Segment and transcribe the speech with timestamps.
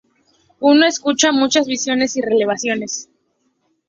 [0.61, 3.11] Uno escucha muchas visiones y revelaciones.